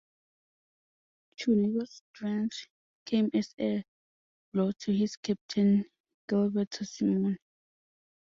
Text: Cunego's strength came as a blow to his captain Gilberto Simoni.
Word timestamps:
Cunego's 1.37 2.01
strength 2.07 2.65
came 3.05 3.29
as 3.35 3.53
a 3.59 3.83
blow 4.51 4.71
to 4.71 4.91
his 4.91 5.15
captain 5.15 5.85
Gilberto 6.27 6.83
Simoni. 6.87 7.37